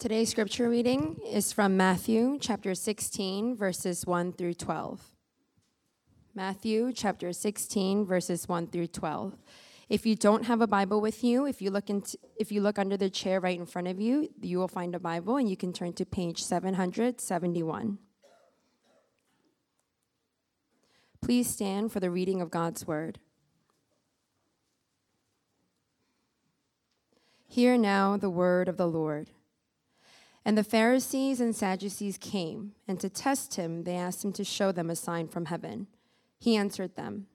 [0.00, 4.98] Today's scripture reading is from Matthew chapter 16, verses 1 through 12.
[6.34, 9.36] Matthew chapter 16, verses 1 through 12.
[9.90, 12.78] If you don't have a Bible with you, if you look into, if you look
[12.78, 15.56] under the chair right in front of you, you will find a Bible and you
[15.58, 17.98] can turn to page 771.
[21.20, 23.18] Please stand for the reading of God's word.
[27.46, 29.28] Hear now the word of the Lord.
[30.44, 34.72] And the Pharisees and Sadducees came, and to test him, they asked him to show
[34.72, 35.86] them a sign from heaven.
[36.38, 37.26] He answered them,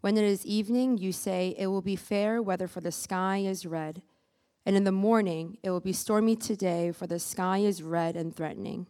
[0.00, 3.66] When it is evening, you say, It will be fair weather, for the sky is
[3.66, 4.02] red.
[4.66, 8.34] And in the morning, it will be stormy today, for the sky is red and
[8.34, 8.88] threatening.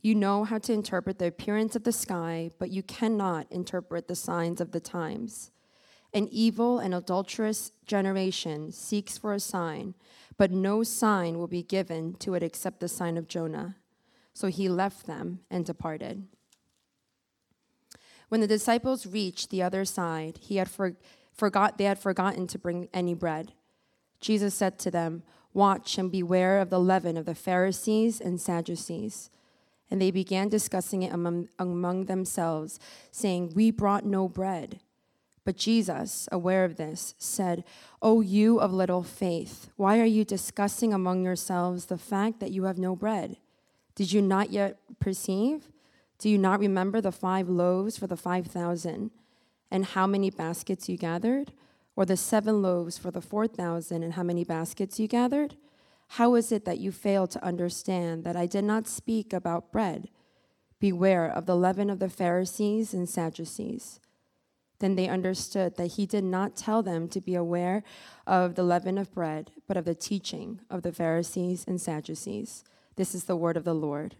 [0.00, 4.14] You know how to interpret the appearance of the sky, but you cannot interpret the
[4.14, 5.50] signs of the times.
[6.14, 9.94] An evil and adulterous generation seeks for a sign
[10.38, 13.76] but no sign will be given to it except the sign of Jonah.
[14.34, 16.26] So he left them and departed.
[18.28, 20.96] When the disciples reached the other side, he had for,
[21.32, 23.52] forgot, they had forgotten to bring any bread.
[24.20, 25.22] Jesus said to them,
[25.54, 29.30] Watch and beware of the leaven of the Pharisees and Sadducees.
[29.90, 32.78] And they began discussing it among, among themselves,
[33.10, 34.80] saying, We brought no bread.
[35.46, 37.62] But Jesus, aware of this, said,
[38.02, 42.64] O you of little faith, why are you discussing among yourselves the fact that you
[42.64, 43.36] have no bread?
[43.94, 45.70] Did you not yet perceive?
[46.18, 49.12] Do you not remember the five loaves for the five thousand,
[49.70, 51.52] and how many baskets you gathered?
[51.94, 55.54] Or the seven loaves for the four thousand, and how many baskets you gathered?
[56.08, 60.08] How is it that you fail to understand that I did not speak about bread?
[60.80, 64.00] Beware of the leaven of the Pharisees and Sadducees.
[64.78, 67.82] Then they understood that he did not tell them to be aware
[68.26, 72.62] of the leaven of bread, but of the teaching of the Pharisees and Sadducees.
[72.96, 74.16] This is the word of the Lord.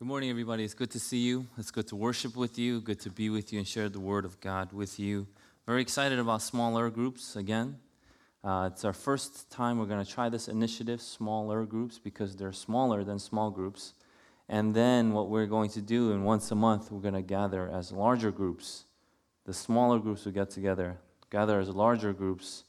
[0.00, 0.64] Good morning, everybody.
[0.64, 1.44] It's good to see you.
[1.58, 2.80] It's good to worship with you.
[2.80, 5.26] Good to be with you and share the Word of God with you.
[5.66, 7.76] Very excited about smaller groups again.
[8.42, 12.50] Uh, it's our first time we're going to try this initiative, smaller groups, because they're
[12.50, 13.92] smaller than small groups.
[14.48, 17.68] And then what we're going to do, and once a month, we're going to gather
[17.68, 18.86] as larger groups.
[19.44, 20.96] The smaller groups will get together,
[21.28, 22.64] gather as larger groups,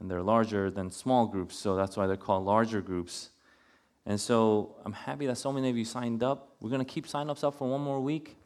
[0.00, 3.32] and they're larger than small groups, so that's why they're called larger groups.
[4.08, 6.54] And so I'm happy that so many of you signed up.
[6.60, 8.38] We're going to keep sign ups up for one more week,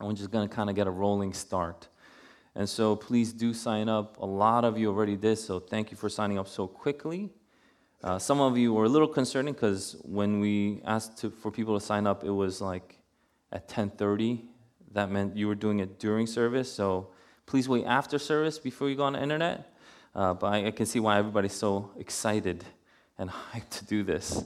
[0.00, 1.86] and we're just going to kind of get a rolling start.
[2.56, 4.18] And so please do sign up.
[4.18, 7.30] A lot of you already did, so thank you for signing up so quickly.
[8.02, 11.78] Uh, some of you were a little concerning because when we asked to, for people
[11.78, 12.98] to sign up, it was like
[13.52, 14.42] at 10:30.
[14.94, 16.70] That meant you were doing it during service.
[16.70, 17.10] So
[17.46, 19.76] please wait after service before you go on the internet.
[20.12, 22.64] Uh, but I, I can see why everybody's so excited
[23.16, 24.42] and hyped to do this.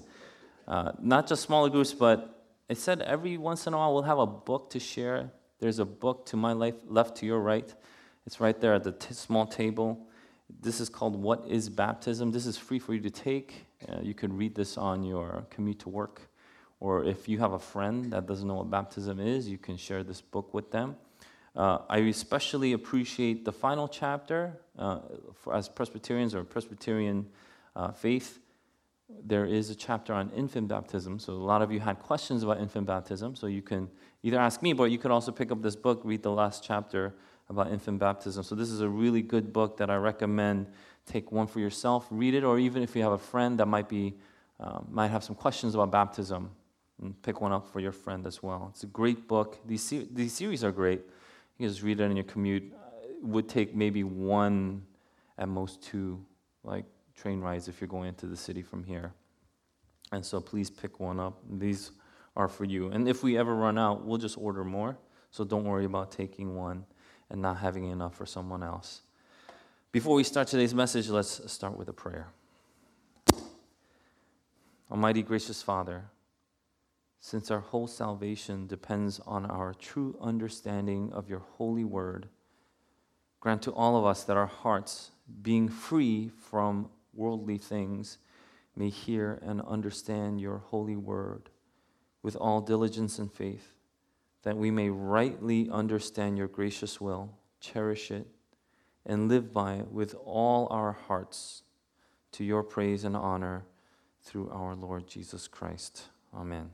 [0.67, 4.19] Uh, not just smaller groups, but it said every once in a while we'll have
[4.19, 5.31] a book to share.
[5.61, 7.73] There's a book to my left, left to your right.
[8.27, 10.07] It's right there at the t- small table.
[10.61, 12.33] This is called What is Baptism?
[12.33, 13.67] This is free for you to take.
[13.89, 16.23] Uh, you can read this on your commute to work.
[16.81, 20.03] Or if you have a friend that doesn't know what baptism is, you can share
[20.03, 20.97] this book with them.
[21.55, 24.99] Uh, I especially appreciate the final chapter uh,
[25.53, 27.27] as Presbyterians or Presbyterian
[27.75, 28.41] uh, faith
[29.09, 31.19] there is a chapter on infant baptism.
[31.19, 33.37] So a lot of you had questions about infant baptism.
[33.37, 33.89] So you can
[34.23, 37.15] either ask me, but you could also pick up this book, read the last chapter
[37.49, 38.43] about infant baptism.
[38.43, 40.67] So this is a really good book that I recommend.
[41.07, 43.89] Take one for yourself, read it, or even if you have a friend that might
[43.89, 44.15] be
[44.59, 46.51] um, might have some questions about baptism,
[47.23, 48.69] pick one up for your friend as well.
[48.73, 49.59] It's a great book.
[49.67, 51.01] These se- these series are great.
[51.59, 52.73] You can just read it in your commute.
[53.05, 54.83] It would take maybe one,
[55.39, 56.25] at most two,
[56.65, 59.13] like train rides if you're going into the city from here.
[60.13, 61.39] And so please pick one up.
[61.51, 61.93] These
[62.37, 62.89] are for you.
[62.89, 64.97] And if we ever run out, we'll just order more.
[65.31, 66.85] So don't worry about taking one
[67.31, 69.03] and not having enough for someone else.
[69.91, 72.29] Before we start today's message, let's start with a prayer.
[74.91, 76.05] Almighty gracious Father,
[77.19, 82.29] since our whole salvation depends on our true understanding of your holy word,
[83.41, 85.11] grant to all of us that our hearts,
[85.43, 88.19] being free from worldly things,
[88.77, 91.51] may hear and understand your holy word
[92.23, 93.73] with all diligence and faith,
[94.43, 97.31] that we may rightly understand your gracious will,
[97.61, 98.27] cherish it,
[99.05, 101.63] and live by it with all our hearts
[102.33, 103.65] to your praise and honor
[104.23, 106.03] through our Lord Jesus Christ.
[106.35, 106.71] Amen.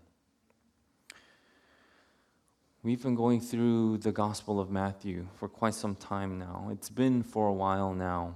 [2.82, 6.68] We've been going through the Gospel of Matthew for quite some time now.
[6.72, 8.34] It's been for a while now.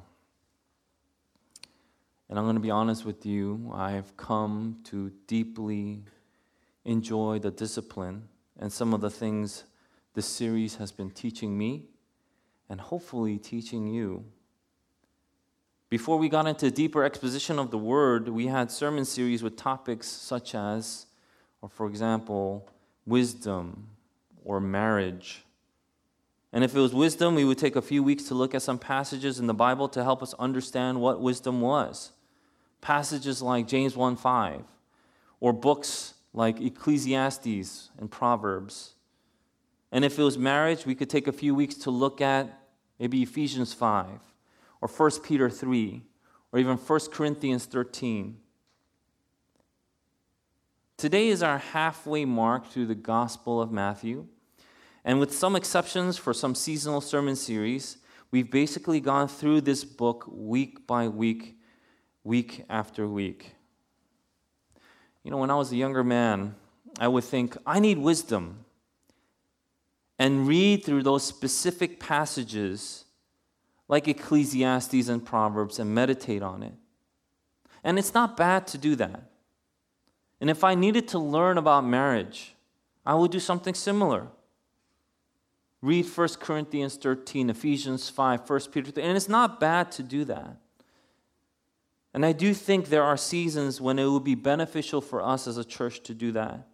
[2.29, 6.03] And I'm going to be honest with you, I have come to deeply
[6.85, 8.29] enjoy the discipline
[8.59, 9.65] and some of the things
[10.15, 11.85] this series has been teaching me
[12.69, 14.25] and hopefully teaching you.
[15.89, 20.09] Before we got into deeper exposition of the word, we had sermon series with topics
[20.09, 21.07] such as,
[21.63, 22.69] or for example,
[23.07, 23.87] wisdom
[24.45, 25.45] or marriage.
[26.53, 28.79] And if it was wisdom, we would take a few weeks to look at some
[28.79, 32.13] passages in the Bible to help us understand what wisdom was
[32.81, 34.63] passages like James 1 5,
[35.41, 38.95] or books like Ecclesiastes and Proverbs.
[39.93, 42.61] And if it was marriage, we could take a few weeks to look at
[42.99, 44.07] maybe Ephesians 5,
[44.81, 46.03] or 1 Peter 3,
[46.53, 48.37] or even 1 Corinthians 13.
[50.97, 54.27] Today is our halfway mark through the Gospel of Matthew.
[55.05, 57.99] And with some exceptions for some seasonal sermon series,
[58.31, 61.56] we've basically gone through this book week by week
[62.27, 63.55] week after week.
[65.23, 66.57] You know, when I was a younger man,
[66.99, 68.65] I would think, I need wisdom.
[70.19, 73.05] And read through those specific passages
[73.87, 76.73] like Ecclesiastes and Proverbs and meditate on it.
[77.85, 79.31] And it's not bad to do that.
[80.41, 82.55] And if I needed to learn about marriage,
[83.05, 84.27] I would do something similar.
[85.81, 90.25] Read 1 Corinthians 13, Ephesians 5, 1 Peter 3, and it's not bad to do
[90.25, 90.57] that.
[92.17, 95.59] And I do think there are seasons when it would be beneficial for us as
[95.59, 96.67] a church to do that.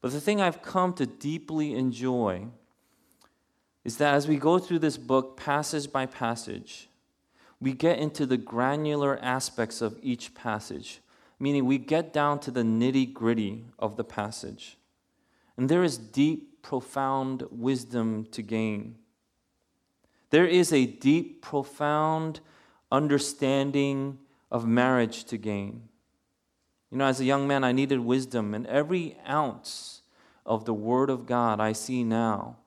[0.00, 2.46] But the thing I've come to deeply enjoy
[3.82, 6.88] is that as we go through this book, passage by passage,
[7.60, 11.00] we get into the granular aspects of each passage,
[11.40, 14.76] meaning we get down to the nitty gritty of the passage.
[15.56, 18.94] And there is deep, profound wisdom to gain.
[20.30, 22.38] There is a deep, profound
[22.92, 24.18] understanding
[24.52, 25.88] of marriage to gain.
[26.90, 30.02] You know, as a young man, I needed wisdom, and every ounce
[30.44, 32.58] of the Word of God I see now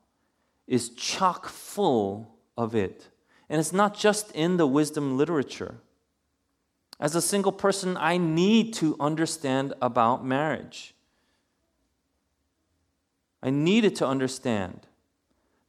[0.66, 3.10] is chock full of it.
[3.48, 5.76] And it's not just in the wisdom literature.
[7.00, 10.96] As a single person, I need to understand about marriage.
[13.44, 14.88] I needed to understand.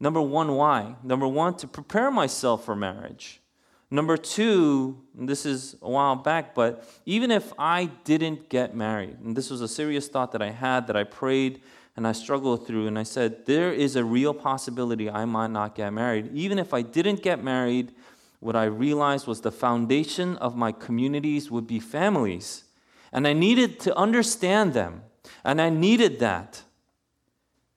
[0.00, 0.94] Number one, why?
[1.02, 3.42] Number one, to prepare myself for marriage.
[3.91, 9.37] Number two, this is a while back, but even if I didn't get married, and
[9.37, 11.61] this was a serious thought that I had that I prayed
[11.97, 15.75] and I struggled through, and I said, there is a real possibility I might not
[15.75, 16.31] get married.
[16.35, 17.94] Even if I didn't get married,
[18.41, 22.65] what I realized was the foundation of my communities would be families.
[23.12, 25.05] And I needed to understand them,
[25.43, 26.65] and I needed that.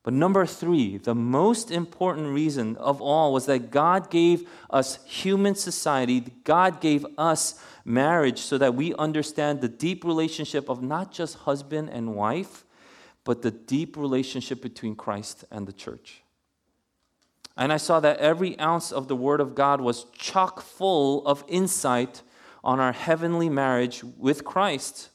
[0.10, 5.54] But number three, the most important reason of all was that God gave us human
[5.54, 11.36] society, God gave us marriage so that we understand the deep relationship of not just
[11.36, 12.66] husband and wife,
[13.24, 16.24] but the deep relationship between Christ and the church.
[17.56, 21.44] And I saw that every ounce of the Word of God was chock full of
[21.48, 22.24] insight
[22.64, 25.10] on our heavenly marriage with Christ.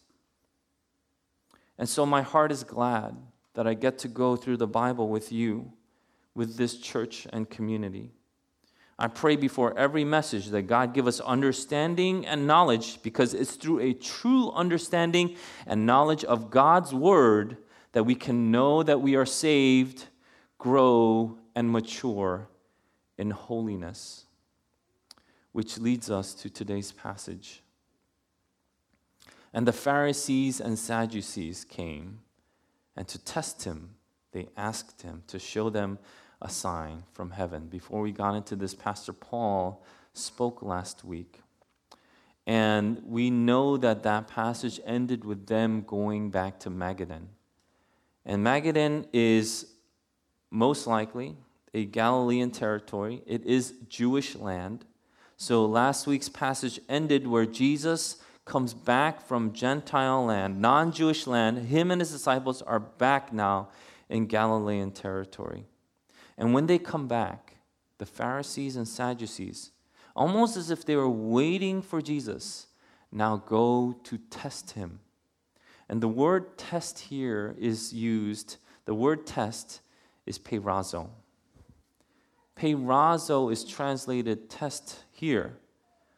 [1.78, 3.16] And so my heart is glad
[3.54, 5.72] that I get to go through the Bible with you,
[6.34, 8.12] with this church and community.
[8.98, 13.80] I pray before every message that God give us understanding and knowledge because it's through
[13.80, 17.56] a true understanding and knowledge of God's word
[17.92, 20.06] that we can know that we are saved,
[20.58, 22.48] grow, and mature
[23.18, 24.26] in holiness.
[25.52, 27.62] Which leads us to today's passage.
[29.52, 32.20] And the Pharisees and Sadducees came
[32.96, 33.90] and to test him,
[34.32, 35.98] they asked him to show them
[36.40, 37.66] a sign from heaven.
[37.66, 41.40] Before we got into this, Pastor Paul spoke last week.
[42.46, 47.28] And we know that that passage ended with them going back to Magadan.
[48.26, 49.66] And Magadan is
[50.50, 51.36] most likely
[51.72, 54.84] a Galilean territory, it is Jewish land.
[55.36, 61.66] So last week's passage ended where Jesus comes back from Gentile land, non Jewish land.
[61.66, 63.68] Him and his disciples are back now
[64.08, 65.64] in Galilean territory.
[66.36, 67.56] And when they come back,
[67.98, 69.70] the Pharisees and Sadducees,
[70.14, 72.66] almost as if they were waiting for Jesus,
[73.10, 75.00] now go to test him.
[75.88, 79.80] And the word test here is used, the word test
[80.26, 81.08] is peirazo.
[82.56, 85.56] Peirazo is translated test here,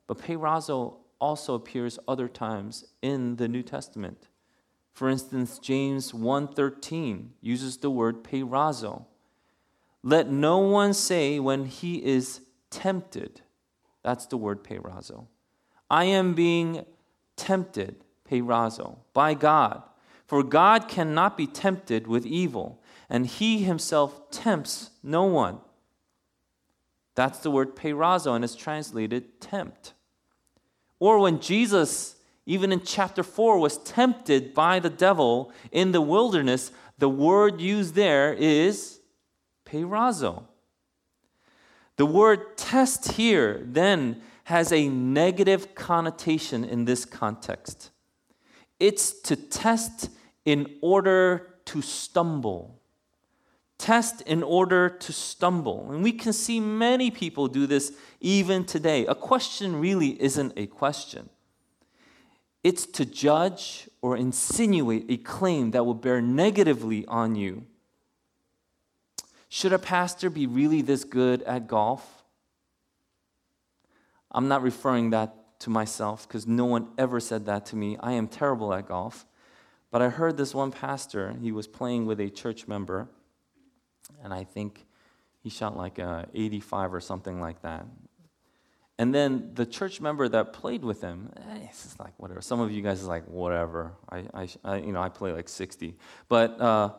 [0.06, 4.28] but peirazo also appears other times in the New Testament.
[4.92, 9.04] For instance, James 1:13 uses the word peirazo.
[10.02, 13.42] Let no one say when he is tempted.
[14.02, 15.26] That's the word peirazo.
[15.90, 16.86] I am being
[17.36, 19.82] tempted, peirazo, by God.
[20.26, 25.60] For God cannot be tempted with evil, and he himself tempts no one.
[27.14, 29.94] That's the word peirazo, and it's translated tempt.
[30.98, 36.72] Or when Jesus, even in chapter 4, was tempted by the devil in the wilderness,
[36.98, 39.00] the word used there is
[39.66, 40.44] peirazo.
[41.96, 47.90] The word test here then has a negative connotation in this context.
[48.78, 50.10] It's to test
[50.44, 52.80] in order to stumble.
[53.78, 55.90] Test in order to stumble.
[55.92, 59.06] And we can see many people do this even today.
[59.06, 61.28] A question really isn't a question,
[62.64, 67.64] it's to judge or insinuate a claim that will bear negatively on you.
[69.48, 72.24] Should a pastor be really this good at golf?
[74.30, 77.96] I'm not referring that to myself because no one ever said that to me.
[78.00, 79.24] I am terrible at golf.
[79.90, 83.08] But I heard this one pastor, he was playing with a church member,
[84.22, 84.86] and I think
[85.42, 87.86] he shot like a 85 or something like that.
[88.98, 92.40] And then the church member that played with him, eh, it's just like whatever.
[92.40, 93.92] Some of you guys is like whatever.
[94.08, 95.94] I, I, I you know, I play like 60.
[96.28, 96.90] But uh,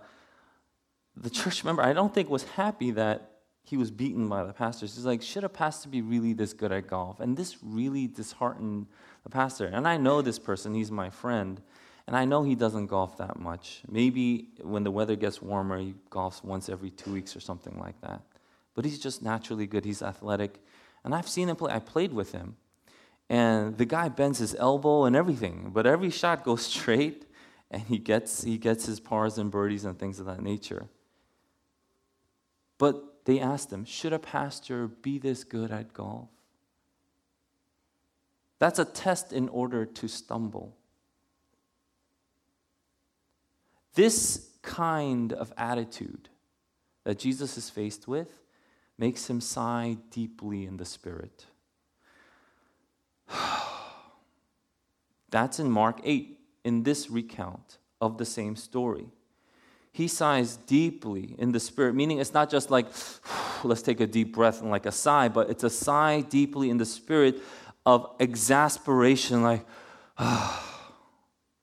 [1.16, 3.32] the church member, I don't think was happy that
[3.64, 4.96] he was beaten by the pastors.
[4.96, 7.20] He's like, should a pastor be really this good at golf?
[7.20, 8.88] And this really disheartened
[9.24, 9.66] the pastor.
[9.66, 11.62] And I know this person, he's my friend.
[12.08, 13.82] And I know he doesn't golf that much.
[13.90, 18.00] Maybe when the weather gets warmer, he golfs once every two weeks or something like
[18.02, 18.22] that.
[18.74, 19.84] But he's just naturally good.
[19.84, 20.64] He's athletic.
[21.04, 21.74] And I've seen him play.
[21.74, 22.56] I played with him.
[23.30, 27.26] And the guy bends his elbow and everything, but every shot goes straight
[27.70, 30.88] and he gets, he gets his pars and birdies and things of that nature.
[32.78, 36.30] But they asked him, Should a pastor be this good at golf?
[38.60, 40.77] That's a test in order to stumble.
[43.98, 46.30] This kind of attitude
[47.04, 48.44] that Jesus is faced with
[48.96, 51.48] makes him sigh deeply in the spirit.
[55.32, 59.08] That's in Mark 8, in this recount of the same story.
[59.92, 62.86] He sighs deeply in the spirit, meaning it's not just like,
[63.64, 66.78] let's take a deep breath and like a sigh, but it's a sigh deeply in
[66.78, 67.42] the spirit
[67.84, 69.66] of exasperation, like,
[70.20, 70.67] ah.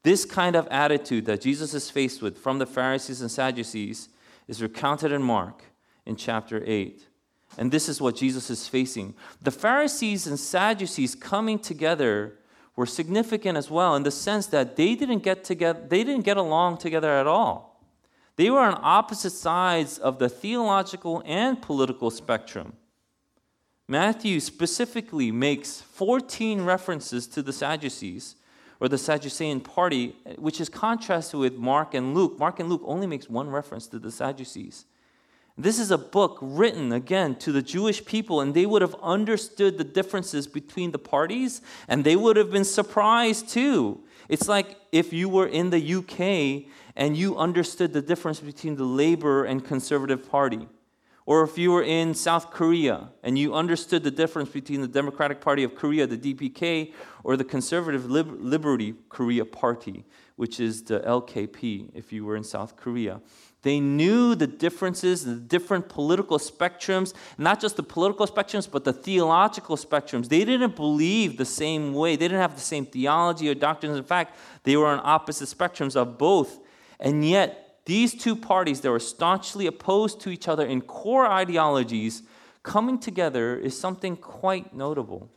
[0.04, 4.10] This kind of attitude that Jesus is faced with from the Pharisees and Sadducees
[4.46, 5.64] is recounted in Mark
[6.04, 7.08] in chapter 8.
[7.56, 9.14] And this is what Jesus is facing.
[9.40, 12.38] The Pharisees and Sadducees coming together
[12.76, 16.36] were significant as well in the sense that they didn't get together they didn't get
[16.36, 17.80] along together at all.
[18.36, 22.74] They were on opposite sides of the theological and political spectrum.
[23.88, 28.36] Matthew specifically makes 14 references to the Sadducees
[28.80, 32.38] or the Sadducean party, which is contrasted with Mark and Luke.
[32.38, 34.84] Mark and Luke only makes one reference to the Sadducees.
[35.56, 39.78] This is a book written again to the Jewish people, and they would have understood
[39.78, 44.00] the differences between the parties, and they would have been surprised too.
[44.28, 48.84] It's like if you were in the UK and you understood the difference between the
[48.84, 50.66] Labour and Conservative Party.
[51.26, 55.40] Or if you were in South Korea and you understood the difference between the Democratic
[55.40, 60.04] Party of Korea, the DPK, or the Conservative Lib- Liberty Korea Party,
[60.36, 63.22] which is the LKP, if you were in South Korea.
[63.62, 68.92] They knew the differences, the different political spectrums, not just the political spectrums, but the
[68.92, 70.28] theological spectrums.
[70.28, 73.96] They didn't believe the same way, they didn't have the same theology or doctrines.
[73.96, 76.58] In fact, they were on opposite spectrums of both.
[77.00, 82.22] And yet, these two parties that were staunchly opposed to each other in core ideologies
[82.62, 85.30] coming together is something quite notable.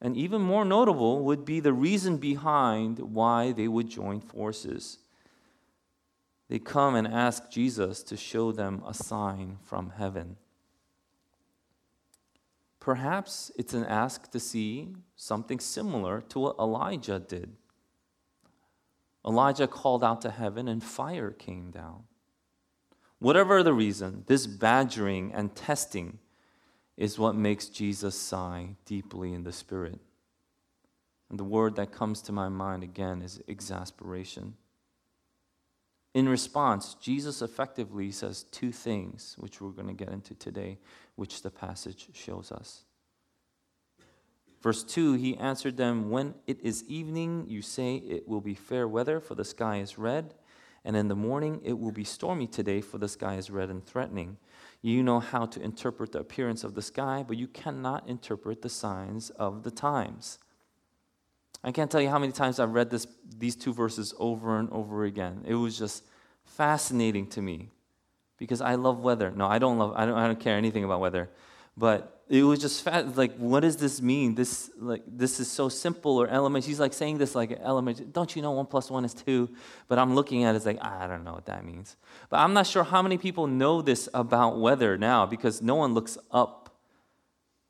[0.00, 4.98] And even more notable would be the reason behind why they would join forces.
[6.48, 10.36] They come and ask Jesus to show them a sign from heaven.
[12.80, 17.54] Perhaps it's an ask to see something similar to what Elijah did.
[19.26, 22.04] Elijah called out to heaven and fire came down.
[23.18, 26.18] Whatever the reason, this badgering and testing
[26.96, 30.00] is what makes Jesus sigh deeply in the spirit.
[31.30, 34.54] And the word that comes to my mind again is exasperation.
[36.14, 40.78] In response, Jesus effectively says two things, which we're going to get into today,
[41.16, 42.84] which the passage shows us.
[44.60, 48.88] Verse 2 He answered them, When it is evening, you say it will be fair
[48.88, 50.34] weather, for the sky is red,
[50.84, 53.84] and in the morning it will be stormy today, for the sky is red and
[53.84, 54.36] threatening.
[54.80, 58.68] You know how to interpret the appearance of the sky, but you cannot interpret the
[58.68, 60.38] signs of the times.
[61.64, 64.70] I can't tell you how many times I've read this, these two verses over and
[64.70, 65.42] over again.
[65.46, 66.04] It was just
[66.44, 67.70] fascinating to me
[68.38, 69.32] because I love weather.
[69.32, 69.92] No, I don't love.
[69.96, 70.16] I don't.
[70.16, 71.28] I don't care anything about weather,
[71.76, 74.34] but it was just fat, like, what does this mean?
[74.34, 76.68] This like this is so simple or elementary.
[76.68, 78.12] He's like saying this like element.
[78.12, 79.48] Don't you know one plus one is two?
[79.88, 81.96] But I'm looking at it, it's like ah, I don't know what that means.
[82.28, 85.94] But I'm not sure how many people know this about weather now because no one
[85.94, 86.68] looks up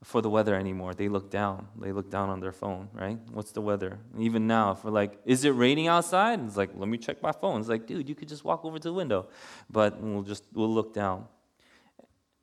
[0.03, 0.95] for the weather anymore.
[0.95, 1.69] They look down.
[1.81, 3.19] They look down on their phone, right?
[3.33, 3.99] What's the weather?
[4.19, 6.38] even now, if we're like, is it raining outside?
[6.38, 7.61] And It's like, let me check my phone.
[7.61, 9.29] It's like, dude, you could just walk over to the window.
[9.71, 11.27] But we'll just we'll look down.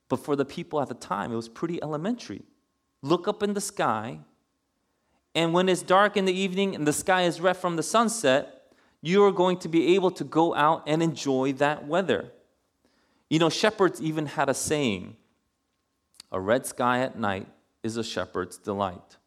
[0.08, 2.44] But for the people at the time, it was pretty elementary.
[3.02, 4.20] Look up in the sky,
[5.34, 8.74] and when it's dark in the evening and the sky is red from the sunset,
[9.02, 12.32] you are going to be able to go out and enjoy that weather.
[13.30, 15.18] You know, shepherds even had a saying
[16.32, 17.48] a red sky at night
[17.84, 19.18] is a shepherd's delight.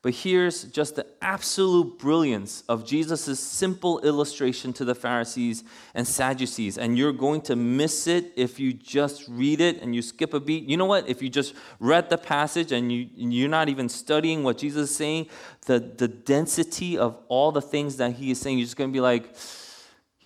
[0.00, 6.78] But here's just the absolute brilliance of Jesus' simple illustration to the Pharisees and Sadducees.
[6.78, 10.40] And you're going to miss it if you just read it and you skip a
[10.40, 10.68] beat.
[10.68, 11.08] You know what?
[11.08, 14.96] If you just read the passage and you, you're not even studying what Jesus is
[14.96, 15.26] saying,
[15.66, 18.94] the, the density of all the things that he is saying, you're just going to
[18.94, 19.34] be like,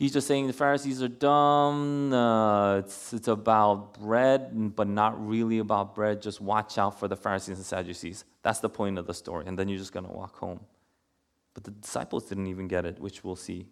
[0.02, 2.12] He's just saying the Pharisees are dumb.
[2.12, 6.20] Uh, it's, it's about bread, but not really about bread.
[6.20, 8.24] Just watch out for the Pharisees and Sadducees.
[8.42, 9.44] That's the point of the story.
[9.46, 10.58] And then you're just going to walk home.
[11.54, 13.68] But the disciples didn't even get it, which we'll see.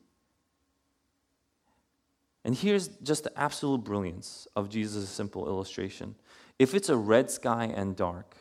[2.44, 6.14] And here's just the absolute brilliance of Jesus' simple illustration.
[6.60, 8.36] If it's a red sky and dark,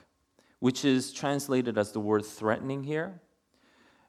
[0.59, 3.19] which is translated as the word threatening here,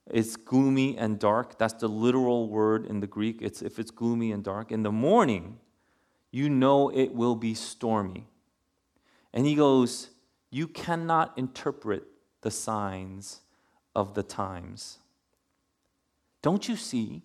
[0.09, 1.59] it's gloomy and dark.
[1.59, 3.41] That's the literal word in the Greek.
[3.41, 4.73] It's if it's gloomy and dark.
[4.73, 5.59] In the morning,
[6.31, 8.27] you know it will be stormy.
[9.33, 10.11] And he goes,
[10.51, 12.05] You cannot interpret
[12.41, 13.41] the signs
[13.95, 14.99] of the times.
[16.43, 17.23] Don't you see?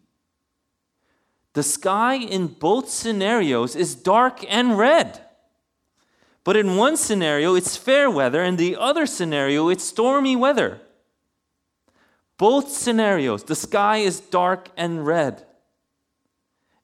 [1.53, 5.21] The sky in both scenarios is dark and red.
[6.43, 10.81] But in one scenario, it's fair weather, and the other scenario, it's stormy weather.
[12.37, 15.45] Both scenarios, the sky is dark and red.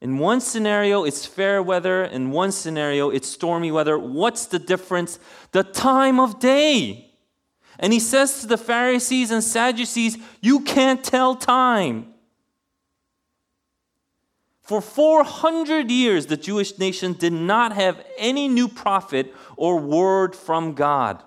[0.02, 2.04] In one scenario, it's fair weather.
[2.04, 4.00] In one scenario, it's stormy weather.
[4.00, 5.20] What's the difference?
[5.52, 7.12] The time of day.
[7.78, 12.08] And he says to the Pharisees and Sadducees, You can't tell time.
[14.64, 20.74] For 400 years, the Jewish nation did not have any new prophet or word from
[20.74, 21.22] God.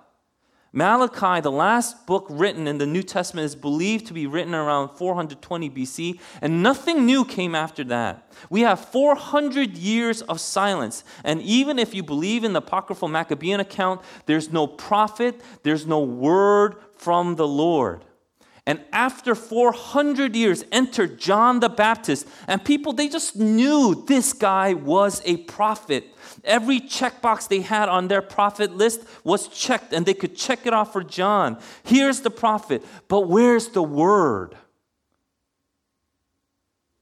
[0.76, 4.88] Malachi, the last book written in the New Testament, is believed to be written around
[4.88, 8.28] 420 BC, and nothing new came after that.
[8.50, 13.60] We have 400 years of silence, and even if you believe in the apocryphal Maccabean
[13.60, 18.04] account, there's no prophet, there's no word from the Lord.
[18.66, 24.72] And after 400 years, entered John the Baptist, and people, they just knew this guy
[24.72, 26.07] was a prophet.
[26.44, 30.72] Every checkbox they had on their prophet list was checked, and they could check it
[30.72, 31.59] off for John.
[31.83, 34.57] Here's the prophet, but where's the word?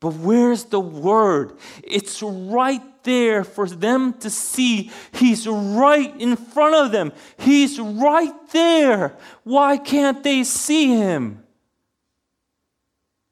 [0.00, 1.52] But where's the word?
[1.84, 4.90] It's right there for them to see.
[5.12, 7.12] He's right in front of them.
[7.38, 9.16] He's right there.
[9.44, 11.41] Why can't they see him?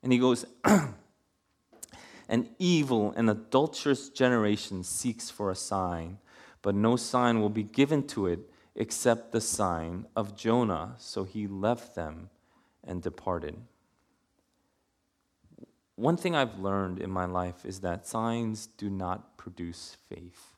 [0.03, 0.45] And he goes,
[2.29, 6.19] An evil and adulterous generation seeks for a sign,
[6.63, 10.95] but no sign will be given to it except the sign of Jonah.
[10.99, 12.31] So he left them
[12.85, 13.57] and departed.
[15.97, 20.55] One thing I've learned in my life is that signs do not produce faith.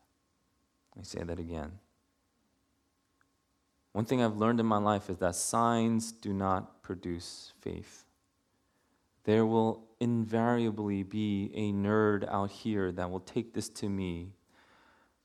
[0.98, 1.72] I say that again.
[3.92, 8.02] One thing I've learned in my life is that signs do not produce faith.
[9.25, 14.33] There will invariably be a nerd out here that will take this to me.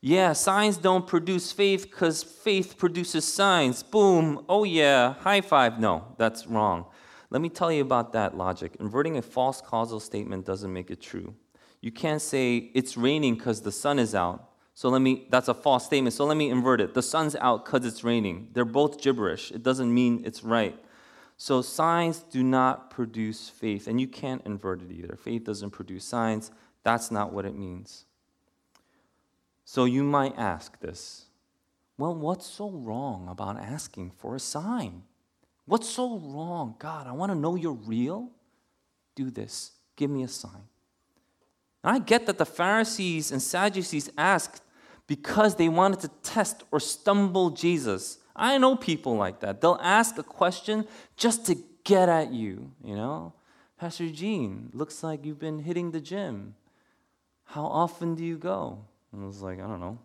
[0.02, 3.82] Yeah, signs don't produce faith because faith produces signs.
[3.82, 4.46] Boom.
[4.48, 5.16] Oh, yeah.
[5.16, 5.80] High five.
[5.80, 6.86] No, that's wrong.
[7.32, 8.78] Let me tell you about that logic.
[8.80, 11.34] Inverting a false causal statement doesn't make it true.
[11.82, 14.52] You can't say it's raining because the sun is out.
[14.76, 16.14] So let me, that's a false statement.
[16.14, 16.94] So let me invert it.
[16.94, 18.50] The sun's out because it's raining.
[18.54, 19.52] They're both gibberish.
[19.52, 20.78] It doesn't mean it's right.
[21.38, 25.16] So signs do not produce faith, and you can't invert it either.
[25.16, 26.52] Faith doesn't produce signs.
[26.84, 28.06] That's not what it means.
[29.64, 31.28] So you might ask this
[31.98, 35.04] well, what's so wrong about asking for a sign?
[35.66, 36.76] What's so wrong?
[36.80, 38.30] God, I want to know you're real.
[39.16, 39.72] Do this.
[39.96, 40.64] Give me a sign.
[41.84, 44.62] And I get that the Pharisees and Sadducees asked
[45.08, 48.20] because they wanted to test or stumble Jesus.
[48.38, 49.60] I know people like that.
[49.62, 53.34] They'll ask a question just to get at you, you know?
[53.80, 56.56] Pastor Gene, looks like you've been hitting the gym.
[57.46, 58.86] How often do you go?
[59.12, 60.00] And I was like, I don't know,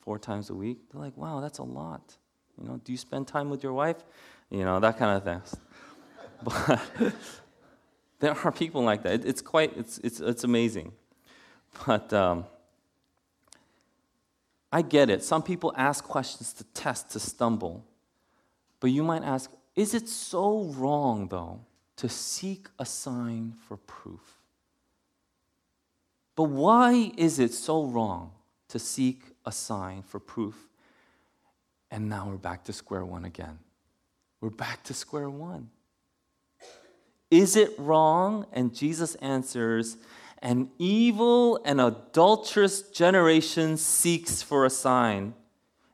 [0.00, 0.78] four times a week.
[0.92, 2.16] They're like, wow, that's a lot.
[2.60, 3.96] You know, do you spend time with your wife?
[4.50, 5.42] You know, that kind of thing.
[6.42, 6.82] But
[8.20, 9.14] there are people like that.
[9.14, 10.92] It, it's quite, it's, it's, it's amazing.
[11.86, 12.44] But um,
[14.74, 15.22] I get it.
[15.22, 17.84] Some people ask questions to test, to stumble.
[18.80, 21.60] But you might ask, is it so wrong, though,
[21.94, 24.42] to seek a sign for proof?
[26.34, 28.32] But why is it so wrong
[28.66, 30.56] to seek a sign for proof?
[31.92, 33.60] And now we're back to square one again.
[34.40, 35.70] We're back to square one.
[37.30, 38.46] Is it wrong?
[38.52, 39.98] And Jesus answers,
[40.44, 45.32] An evil and adulterous generation seeks for a sign.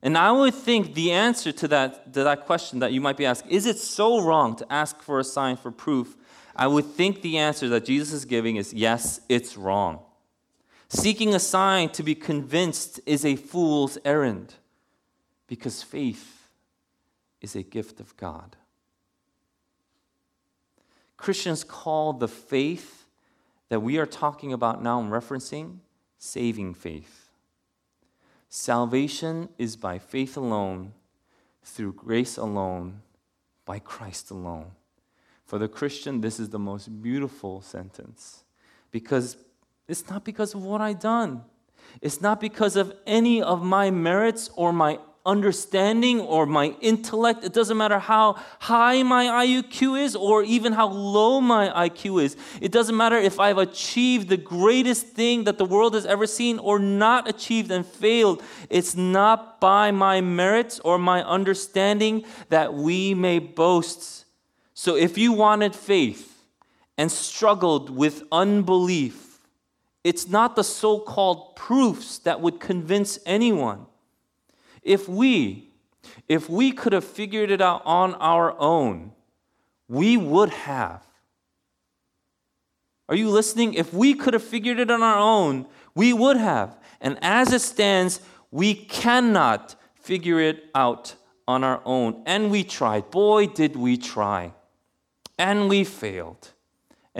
[0.03, 3.27] And I would think the answer to that, to that question that you might be
[3.27, 6.17] asking, is it so wrong to ask for a sign for proof?
[6.57, 10.01] I would think the answer that Jesus is giving is yes, it's wrong.
[10.89, 14.55] Seeking a sign to be convinced is a fool's errand
[15.47, 16.49] because faith
[17.41, 18.57] is a gift of God.
[21.17, 23.00] Christians call the faith
[23.71, 25.79] that we are talking about now and referencing
[26.19, 27.31] saving faith.
[28.51, 30.93] Salvation is by faith alone,
[31.63, 33.01] through grace alone,
[33.65, 34.73] by Christ alone.
[35.47, 38.45] For the Christian, this is the most beautiful sentence
[38.91, 39.37] because
[39.89, 41.45] it's not because of what I've done.
[42.01, 47.45] It's not because of any of my merits or my understanding or my intellect.
[47.45, 52.37] It doesn't matter how high my IQ is or even how low my IQ is.
[52.61, 56.59] It doesn't matter if I've achieved the greatest thing that the world has ever seen
[56.59, 58.43] or not achieved and failed.
[58.71, 64.25] It's not by my merits or my understanding that we may boast.
[64.75, 66.43] So if you wanted faith
[66.97, 69.39] and struggled with unbelief,
[70.03, 73.87] it's not the so called proofs that would convince anyone.
[74.83, 75.71] If we,
[76.29, 79.13] if we could have figured it out on our own,
[79.89, 81.05] we would have.
[83.09, 83.75] Are you listening?
[83.75, 86.79] If we could have figured it on our own, we would have.
[87.01, 91.17] And as it stands, we cannot figure it out
[91.49, 92.23] on our own.
[92.25, 93.11] And we tried.
[93.11, 94.53] Boy, did we try.
[95.37, 96.53] And we failed.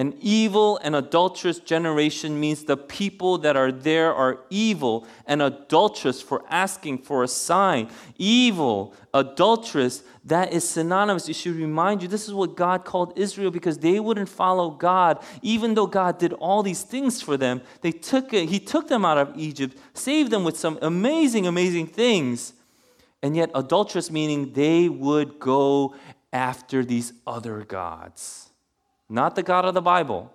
[0.01, 6.23] An evil and adulterous generation means the people that are there are evil and adulterous
[6.23, 7.91] for asking for a sign.
[8.17, 11.29] Evil, adulterous, that is synonymous.
[11.29, 15.23] It should remind you this is what God called Israel because they wouldn't follow God.
[15.43, 19.05] Even though God did all these things for them, they took it, He took them
[19.05, 22.55] out of Egypt, saved them with some amazing, amazing things.
[23.23, 25.95] And yet, adulterous meaning they would go
[26.33, 28.50] after these other gods
[29.11, 30.33] not the God of the Bible.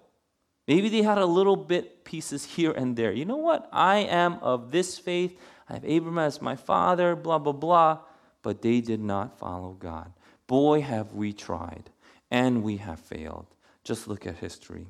[0.67, 3.11] Maybe they had a little bit pieces here and there.
[3.11, 3.69] You know what?
[3.71, 5.39] I am of this faith.
[5.69, 7.99] I have Abraham as my father, blah, blah, blah.
[8.41, 10.11] But they did not follow God.
[10.47, 11.89] Boy, have we tried,
[12.29, 13.47] and we have failed.
[13.83, 14.88] Just look at history.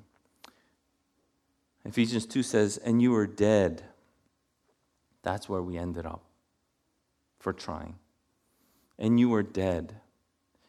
[1.86, 3.84] Ephesians 2 says, And you were dead.
[5.21, 6.24] That's where we ended up
[7.39, 7.95] for trying.
[8.98, 9.95] And you were dead.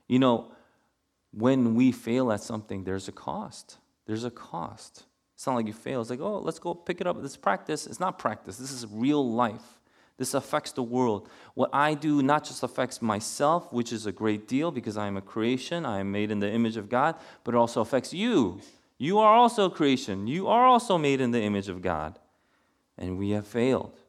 [0.08, 0.52] You know,
[1.36, 3.76] when we fail at something, there's a cost.
[4.06, 5.04] There's a cost.
[5.34, 6.00] It's not like you fail.
[6.00, 7.20] It's like, oh, let's go pick it up.
[7.20, 7.86] This practice.
[7.86, 8.56] It's not practice.
[8.56, 9.78] This is real life.
[10.16, 11.28] This affects the world.
[11.52, 15.18] What I do not just affects myself, which is a great deal because I am
[15.18, 18.62] a creation, I am made in the image of God, but it also affects you.
[18.96, 20.26] You are also a creation.
[20.26, 22.18] You are also made in the image of God.
[22.96, 24.00] And we have failed.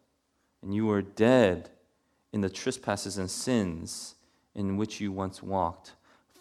[0.61, 1.71] And you are dead
[2.31, 4.15] in the trespasses and sins
[4.55, 5.91] in which you once walked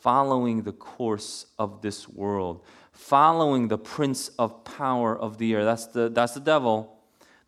[0.07, 2.61] following the course of this world,
[2.93, 5.65] following the prince of power of the air.
[5.65, 6.97] That's the, that's the devil,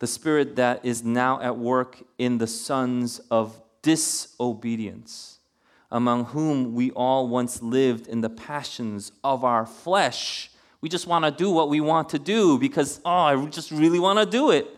[0.01, 5.39] the spirit that is now at work in the sons of disobedience,
[5.93, 10.51] among whom we all once lived in the passions of our flesh.
[10.81, 14.01] We just want to do what we want to do because, oh, I just really
[14.01, 14.78] want to do it.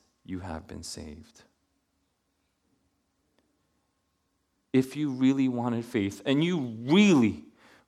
[0.25, 1.43] you have been saved.
[4.73, 7.43] If you really wanted faith, and you really,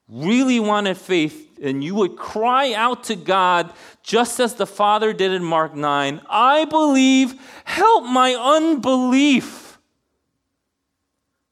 [0.09, 5.31] really wanted faith, and you would cry out to God just as the Father did
[5.31, 9.79] in Mark 9 I believe, help my unbelief.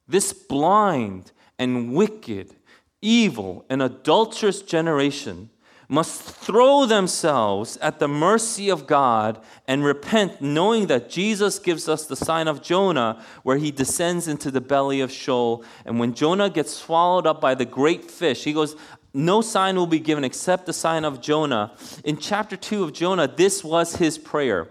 [0.08, 2.54] This blind and wicked,
[3.02, 5.50] evil, and adulterous generation
[5.91, 12.06] must throw themselves at the mercy of God and repent, knowing that Jesus gives us
[12.06, 15.65] the sign of Jonah, where he descends into the belly of Sheol.
[15.86, 18.77] And when Jonah gets swallowed up by the great fish, he goes,
[19.13, 21.75] No sign will be given except the sign of Jonah.
[22.06, 24.69] In chapter 2 of Jonah, this was his prayer.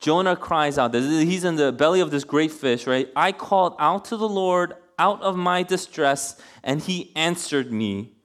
[0.00, 3.08] Jonah cries out, he's in the belly of this great fish, right?
[3.14, 8.17] I called out to the Lord out of my distress, and he answered me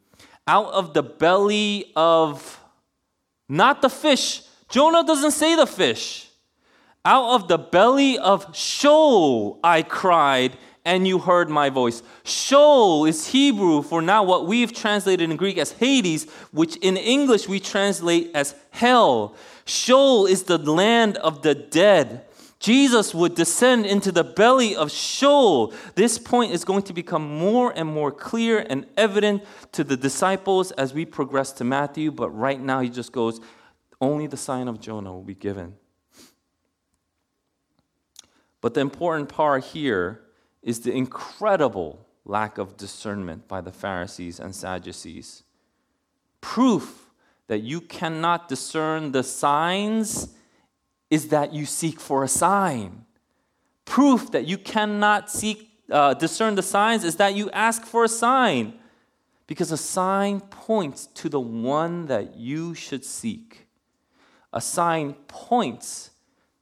[0.48, 2.60] out of the belly of
[3.48, 4.42] not the fish.
[4.70, 6.30] Jonah doesn't say the fish.
[7.06, 12.04] Out of the belly of Sheol I cried, and you heard my voice.
[12.24, 17.48] Sheol is Hebrew for now what we've translated in Greek as Hades, which in English
[17.48, 19.36] we translate as hell.
[19.66, 22.26] Sheol is the land of the dead.
[22.64, 25.74] Jesus would descend into the belly of Sheol.
[25.96, 30.72] This point is going to become more and more clear and evident to the disciples
[30.72, 33.42] as we progress to Matthew, but right now he just goes,
[34.00, 35.76] only the sign of Jonah will be given.
[38.62, 40.22] But the important part here
[40.62, 45.44] is the incredible lack of discernment by the Pharisees and Sadducees.
[46.40, 47.10] Proof
[47.48, 50.34] that you cannot discern the signs
[51.14, 53.06] is that you seek for a sign.
[53.86, 58.08] Proof that you cannot seek, uh, discern the signs is that you ask for a
[58.08, 58.74] sign.
[59.46, 63.68] Because a sign points to the one that you should seek.
[64.52, 66.10] A sign points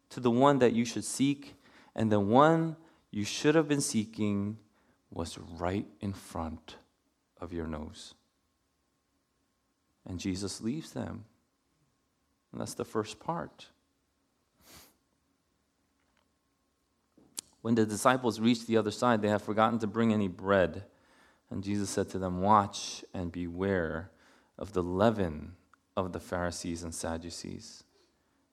[0.10, 1.56] to the one that you should seek,
[1.96, 2.76] and the one
[3.10, 4.58] you should have been seeking
[5.12, 6.76] was right in front
[7.40, 8.16] of your nose.
[10.06, 11.24] And Jesus leaves them.
[12.52, 13.68] And that's the first part.
[17.62, 20.84] When the disciples reached the other side, they had forgotten to bring any bread.
[21.50, 24.10] And Jesus said to them, Watch and beware
[24.58, 25.54] of the leaven
[25.96, 27.84] of the Pharisees and Sadducees.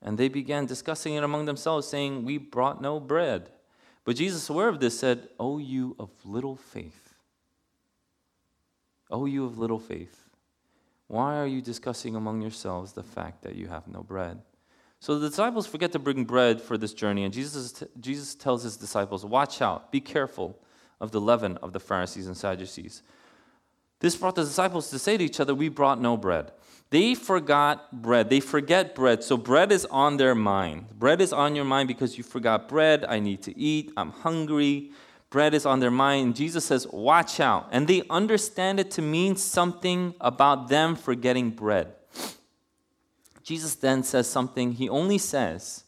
[0.02, 3.50] And they began discussing it among themselves, saying, We brought no bread.
[4.04, 7.14] But Jesus, aware of this, said, O you of little faith.
[9.10, 10.28] O you of little faith.
[11.08, 14.42] Why are you discussing among yourselves the fact that you have no bread?
[15.00, 18.76] So the disciples forget to bring bread for this journey, and Jesus, Jesus tells his
[18.76, 20.58] disciples, Watch out, be careful
[21.00, 23.02] of the leaven of the Pharisees and Sadducees.
[24.00, 26.52] This brought the disciples to say to each other, We brought no bread.
[26.90, 28.30] They forgot bread.
[28.30, 29.22] They forget bread.
[29.22, 30.98] So bread is on their mind.
[30.98, 33.04] Bread is on your mind because you forgot bread.
[33.06, 33.92] I need to eat.
[33.96, 34.92] I'm hungry.
[35.30, 36.36] Bread is on their mind.
[36.36, 37.68] Jesus says, Watch out.
[37.70, 41.92] And they understand it to mean something about them forgetting bread.
[43.48, 45.84] Jesus then says something he only says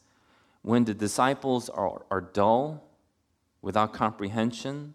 [0.62, 2.88] when the disciples are, are dull,
[3.60, 4.94] without comprehension,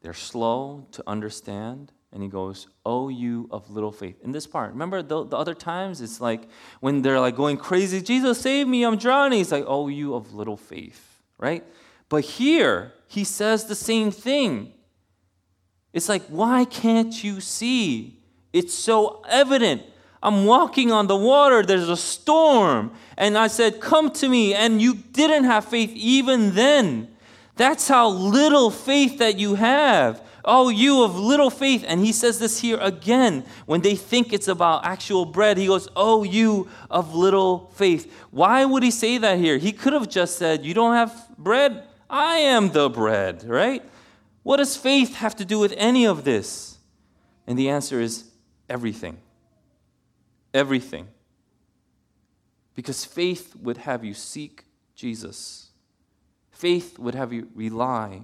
[0.00, 1.90] they're slow to understand.
[2.12, 4.22] And he goes, Oh, you of little faith.
[4.22, 6.00] In this part, remember the, the other times?
[6.00, 6.42] It's like
[6.78, 9.38] when they're like going crazy, Jesus, save me, I'm drowning.
[9.38, 11.64] He's like, Oh, you of little faith, right?
[12.08, 14.72] But here, he says the same thing.
[15.92, 18.20] It's like, Why can't you see?
[18.52, 19.82] It's so evident.
[20.22, 22.92] I'm walking on the water, there's a storm.
[23.16, 24.54] And I said, Come to me.
[24.54, 27.08] And you didn't have faith even then.
[27.56, 30.22] That's how little faith that you have.
[30.44, 31.84] Oh, you of little faith.
[31.86, 35.56] And he says this here again when they think it's about actual bread.
[35.56, 38.12] He goes, Oh, you of little faith.
[38.30, 39.58] Why would he say that here?
[39.58, 41.84] He could have just said, You don't have bread?
[42.10, 43.82] I am the bread, right?
[44.42, 46.78] What does faith have to do with any of this?
[47.46, 48.24] And the answer is
[48.68, 49.18] everything
[50.58, 51.08] everything.
[52.74, 55.70] Because faith would have you seek Jesus,
[56.50, 58.22] faith would have you rely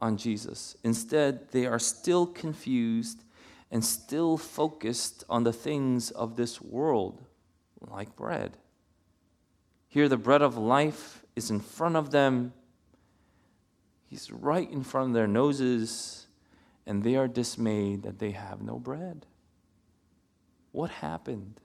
[0.00, 0.76] on Jesus.
[0.82, 3.22] Instead, they are still confused
[3.70, 7.22] and still focused on the things of this world,
[7.80, 8.56] like bread.
[9.88, 12.52] Here, the bread of life is in front of them.
[14.06, 16.26] He's right in front of their noses,
[16.86, 19.26] and they are dismayed that they have no bread.
[20.72, 21.60] What happened?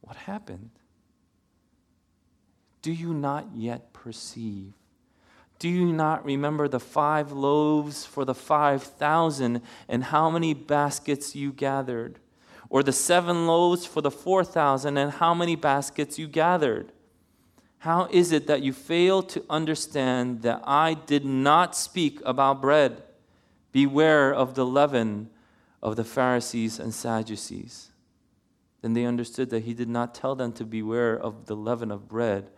[0.00, 0.70] What happened?
[2.82, 4.72] Do you not yet perceive?
[5.58, 11.36] Do you not remember the five loaves for the five thousand and how many baskets
[11.36, 12.18] you gathered?
[12.70, 16.92] Or the seven loaves for the four thousand and how many baskets you gathered?
[17.78, 23.02] How is it that you fail to understand that I did not speak about bread?
[23.72, 25.30] Beware of the leaven
[25.82, 27.90] of the Pharisees and Sadducees.
[28.82, 32.08] Then they understood that he did not tell them to beware of the leaven of
[32.08, 32.50] bread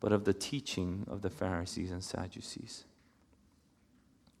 [0.00, 2.84] but of the teaching of the Pharisees and Sadducees.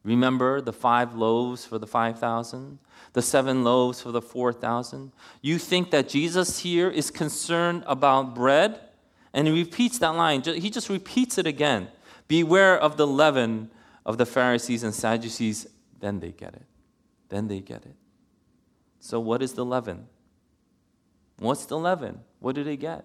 [0.04, 2.78] Remember the five loaves for the 5,000,
[3.12, 5.12] the seven loaves for the 4,000?
[5.42, 8.80] You think that Jesus here is concerned about bread?
[9.34, 10.42] And he repeats that line.
[10.42, 11.88] He just repeats it again.
[12.28, 13.70] Beware of the leaven
[14.06, 15.66] of the Pharisees and Sadducees.
[16.00, 16.64] Then they get it.
[17.28, 17.94] Then they get it.
[19.00, 20.06] So, what is the leaven?
[21.38, 22.20] What's the leaven?
[22.40, 23.04] What did they get?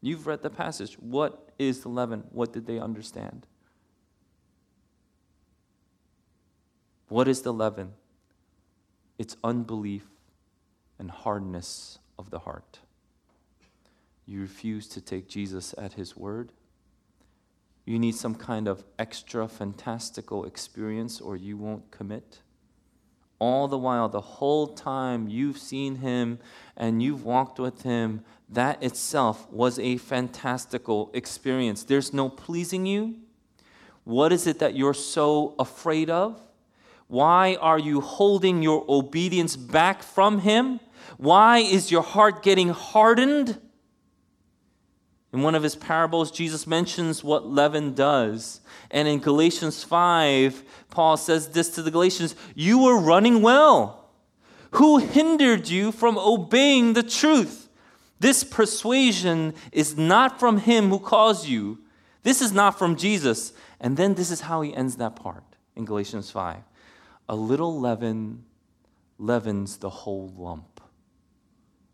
[0.00, 0.94] You've read the passage.
[0.94, 2.24] What is the leaven?
[2.30, 3.46] What did they understand?
[7.08, 7.92] What is the leaven?
[9.18, 10.04] It's unbelief
[10.98, 12.80] and hardness of the heart.
[14.26, 16.52] You refuse to take Jesus at his word.
[17.86, 22.40] You need some kind of extra fantastical experience or you won't commit
[23.38, 26.38] all the while, the whole time you've seen him
[26.76, 31.84] and you've walked with him, that itself was a fantastical experience.
[31.84, 33.16] There's no pleasing you.
[34.04, 36.40] What is it that you're so afraid of?
[37.08, 40.80] Why are you holding your obedience back from him?
[41.16, 43.60] Why is your heart getting hardened?
[45.32, 48.60] In one of his parables, Jesus mentions what leaven does.
[48.90, 54.08] And in Galatians 5, Paul says this to the Galatians You were running well.
[54.72, 57.68] Who hindered you from obeying the truth?
[58.20, 61.78] This persuasion is not from him who calls you.
[62.22, 63.52] This is not from Jesus.
[63.80, 65.44] And then this is how he ends that part
[65.76, 66.56] in Galatians 5.
[67.28, 68.44] A little leaven
[69.18, 70.80] leavens the whole lump.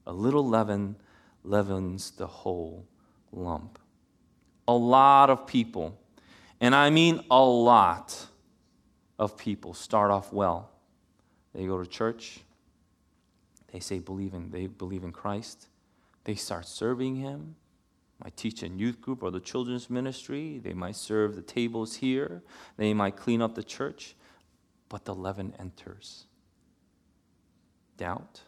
[0.07, 0.97] A little leaven
[1.43, 2.87] leavens the whole
[3.37, 3.79] lump.
[4.67, 5.99] A lot of people,
[6.61, 8.27] and I mean a lot
[9.19, 10.71] of people, start off well.
[11.55, 12.41] They go to church,
[13.73, 15.69] they say believe in, they believe in Christ,
[16.25, 17.57] they start serving Him.
[18.23, 20.59] Might teach in youth group or the children's ministry.
[20.63, 22.43] They might serve the tables here.
[22.77, 24.15] They might clean up the church.
[24.89, 26.27] But the leaven enters
[27.97, 28.41] doubt,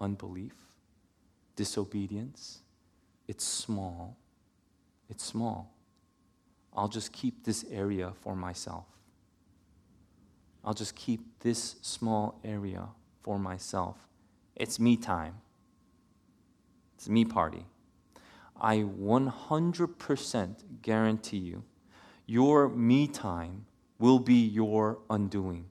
[0.00, 0.54] unbelief,
[1.56, 2.61] disobedience,
[3.28, 4.16] it's small.
[5.08, 5.74] It's small.
[6.74, 8.86] I'll just keep this area for myself.
[10.64, 12.86] I'll just keep this small area
[13.22, 13.96] for myself.
[14.56, 15.34] It's me time.
[16.94, 17.66] It's me party.
[18.60, 21.64] I 100% guarantee you,
[22.26, 23.66] your me time
[23.98, 25.66] will be your undoing.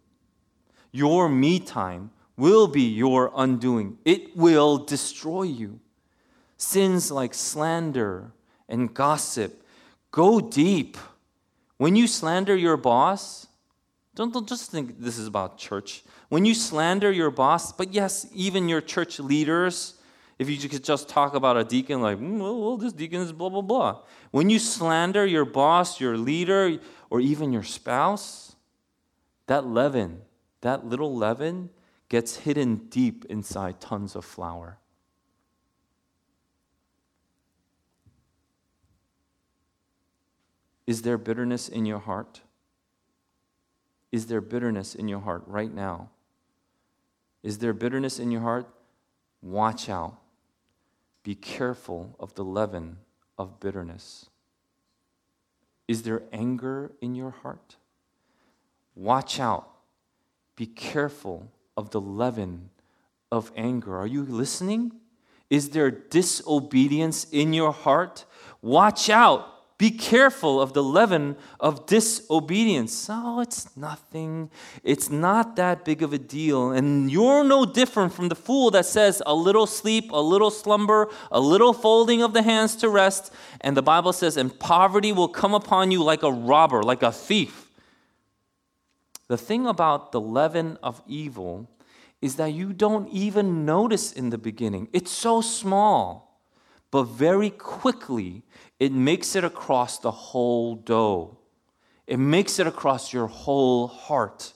[0.91, 3.97] Your me time will be your undoing.
[4.03, 5.79] It will destroy you.
[6.61, 8.33] Sins like slander
[8.69, 9.65] and gossip
[10.11, 10.95] go deep.
[11.77, 13.47] When you slander your boss,
[14.13, 16.03] don't, don't just think this is about church.
[16.29, 19.95] When you slander your boss, but yes, even your church leaders,
[20.37, 23.31] if you could just talk about a deacon like, mm, well, well, this deacon is
[23.31, 24.01] blah, blah, blah.
[24.29, 26.77] When you slander your boss, your leader,
[27.09, 28.55] or even your spouse,
[29.47, 30.21] that leaven,
[30.61, 31.71] that little leaven,
[32.07, 34.77] gets hidden deep inside tons of flour.
[40.91, 42.41] Is there bitterness in your heart?
[44.11, 46.09] Is there bitterness in your heart right now?
[47.43, 48.67] Is there bitterness in your heart?
[49.41, 50.17] Watch out.
[51.23, 52.97] Be careful of the leaven
[53.37, 54.25] of bitterness.
[55.87, 57.77] Is there anger in your heart?
[58.93, 59.69] Watch out.
[60.57, 62.69] Be careful of the leaven
[63.31, 63.95] of anger.
[63.95, 64.91] Are you listening?
[65.49, 68.25] Is there disobedience in your heart?
[68.61, 69.47] Watch out.
[69.81, 73.07] Be careful of the leaven of disobedience.
[73.09, 74.51] Oh, it's nothing.
[74.83, 76.69] It's not that big of a deal.
[76.69, 81.09] And you're no different from the fool that says a little sleep, a little slumber,
[81.31, 83.33] a little folding of the hands to rest.
[83.61, 87.11] And the Bible says, and poverty will come upon you like a robber, like a
[87.11, 87.67] thief.
[89.29, 91.67] The thing about the leaven of evil
[92.21, 94.89] is that you don't even notice in the beginning.
[94.93, 96.39] It's so small,
[96.91, 98.43] but very quickly
[98.81, 101.37] it makes it across the whole dough.
[102.07, 104.53] It makes it across your whole heart.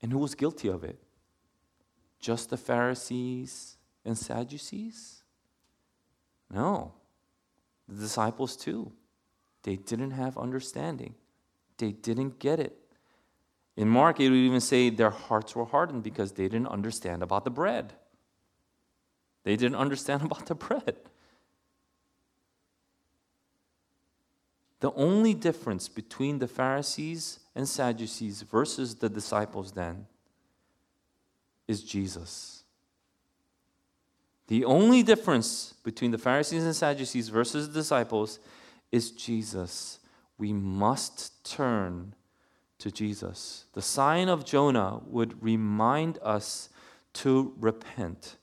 [0.00, 0.96] And who was guilty of it?
[2.20, 5.24] Just the Pharisees and Sadducees?
[6.54, 6.92] No.
[7.88, 8.92] The disciples too.
[9.64, 11.16] They didn't have understanding.
[11.78, 12.78] They didn't get it.
[13.76, 17.42] In Mark, it would even say their hearts were hardened because they didn't understand about
[17.42, 17.94] the bread.
[19.44, 20.96] They didn't understand about the bread.
[24.80, 30.06] The only difference between the Pharisees and Sadducees versus the disciples then
[31.68, 32.64] is Jesus.
[34.48, 38.40] The only difference between the Pharisees and Sadducees versus the disciples
[38.90, 40.00] is Jesus.
[40.38, 42.14] We must turn
[42.78, 43.66] to Jesus.
[43.74, 46.70] The sign of Jonah would remind us
[47.12, 48.36] to repent.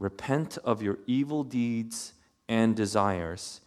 [0.00, 2.14] Repent of your evil deeds
[2.48, 3.60] and desires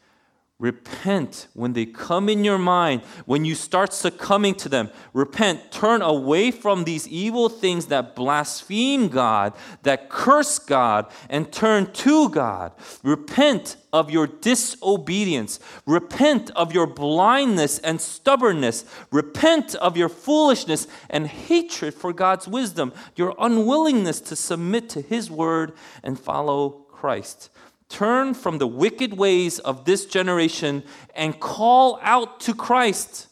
[0.60, 4.90] Repent when they come in your mind, when you start succumbing to them.
[5.12, 11.92] Repent, turn away from these evil things that blaspheme God, that curse God, and turn
[11.94, 12.72] to God.
[13.04, 15.60] Repent of your disobedience.
[15.86, 18.86] Repent of your blindness and stubbornness.
[19.12, 25.30] Repent of your foolishness and hatred for God's wisdom, your unwillingness to submit to His
[25.32, 25.74] word
[26.04, 27.50] and follow Christ.
[27.90, 30.84] Turn from the wicked ways of this generation
[31.16, 33.28] and call out to Christ.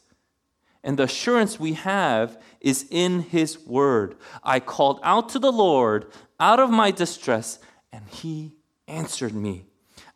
[0.84, 4.16] And the assurance we have is in His word.
[4.44, 7.60] I called out to the Lord out of my distress,
[7.92, 8.54] and He
[8.88, 9.66] answered me.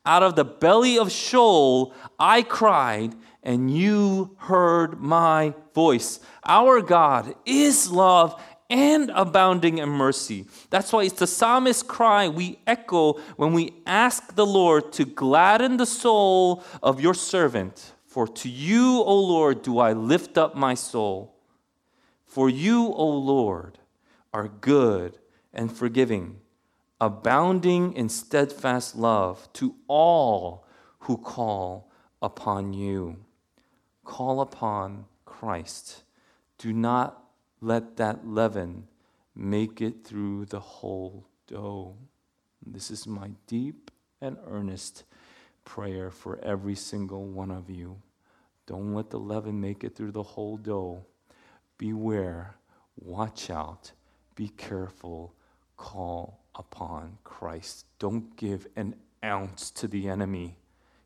[0.06, 6.20] Out of the belly of Sheol, I cried, and you heard my voice.
[6.46, 10.46] Our God is love and abounding in mercy.
[10.70, 15.78] That's why it's the psalmist's cry we echo when we ask the Lord to gladden
[15.78, 17.94] the soul of your servant.
[18.06, 21.36] For to you, O Lord, do I lift up my soul.
[22.26, 23.78] For you, O Lord,
[24.34, 25.18] are good
[25.54, 26.40] and forgiving,
[27.00, 30.66] abounding in steadfast love to all
[31.00, 31.92] who call
[32.22, 33.18] upon you.
[34.04, 36.04] Call upon Christ.
[36.58, 37.25] Do not
[37.66, 38.88] let that leaven
[39.36, 41.96] make it through the whole dough.
[42.64, 43.90] This is my deep
[44.22, 45.04] and earnest
[45.64, 47.98] prayer for every single one of you.
[48.68, 51.06] Don't let the leaven make it through the whole dough.
[51.80, 52.56] Beware,
[52.98, 53.92] watch out,
[54.36, 55.34] be careful,
[55.76, 57.88] call upon Christ.
[57.98, 58.94] Don't give an
[59.24, 60.60] ounce to the enemy.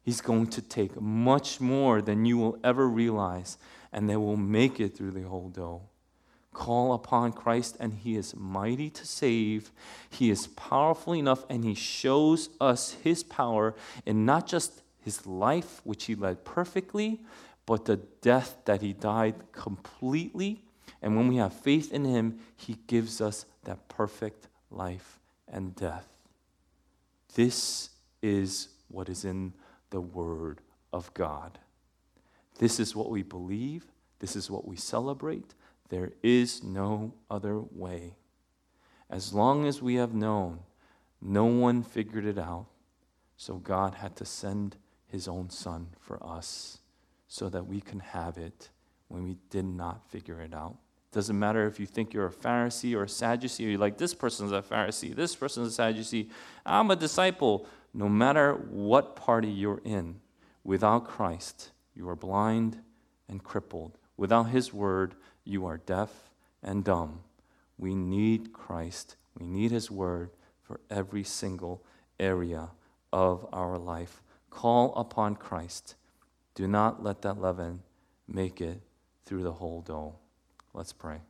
[0.03, 3.57] He's going to take much more than you will ever realize,
[3.93, 5.83] and they will make it through the whole dough.
[6.53, 9.71] Call upon Christ, and He is mighty to save.
[10.09, 13.75] He is powerful enough, and He shows us His power
[14.05, 17.21] in not just His life, which He led perfectly,
[17.65, 20.63] but the death that He died completely.
[21.01, 26.07] And when we have faith in Him, He gives us that perfect life and death.
[27.35, 27.89] This
[28.21, 29.53] is what is in
[29.91, 31.59] the Word of God.
[32.57, 33.85] This is what we believe.
[34.19, 35.53] This is what we celebrate.
[35.89, 38.15] There is no other way.
[39.09, 40.59] As long as we have known,
[41.21, 42.67] no one figured it out.
[43.37, 44.75] So God had to send
[45.07, 46.79] his own son for us
[47.27, 48.69] so that we can have it
[49.07, 50.77] when we did not figure it out.
[51.11, 54.13] Doesn't matter if you think you're a Pharisee or a Sadducee, or you're like, this
[54.13, 56.29] person's a Pharisee, this person's a Sadducee.
[56.65, 57.65] I'm a disciple.
[57.93, 60.19] No matter what party you're in,
[60.63, 62.79] without Christ, you are blind
[63.27, 63.97] and crippled.
[64.17, 65.15] Without his word,
[65.49, 66.09] you are deaf
[66.61, 67.21] and dumb.
[67.77, 69.15] We need Christ.
[69.39, 70.31] We need His Word
[70.61, 71.83] for every single
[72.19, 72.69] area
[73.11, 74.21] of our life.
[74.49, 75.95] Call upon Christ.
[76.55, 77.81] Do not let that leaven
[78.27, 78.81] make it
[79.25, 80.15] through the whole dough.
[80.73, 81.21] Let's pray.